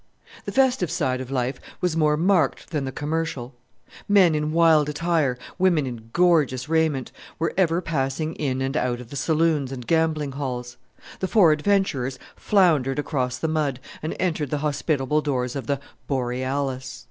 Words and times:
The 0.45 0.51
festive 0.51 0.89
side 0.89 1.21
of 1.21 1.29
life 1.29 1.61
was 1.79 1.95
more 1.95 2.17
marked 2.17 2.71
than 2.71 2.85
the 2.85 2.91
commercial. 2.91 3.53
Men 4.09 4.33
in 4.33 4.51
wild 4.51 4.89
attire, 4.89 5.37
women 5.59 5.85
in 5.85 6.09
gorgeous 6.11 6.67
raiment, 6.67 7.11
were 7.37 7.53
ever 7.55 7.81
passing 7.81 8.33
in 8.37 8.63
and 8.63 8.75
out 8.75 8.99
of 8.99 9.11
the 9.11 9.15
saloons 9.15 9.71
and 9.71 9.85
gambling 9.85 10.31
halls. 10.31 10.77
The 11.19 11.27
four 11.27 11.51
adventurers 11.51 12.17
floundered 12.35 12.97
across 12.97 13.37
the 13.37 13.47
mud 13.47 13.79
and 14.01 14.15
entered 14.19 14.49
the 14.49 14.57
hospitable 14.65 15.21
doors 15.21 15.55
of 15.55 15.67
the 15.67 15.79
Borealis. 16.07 16.99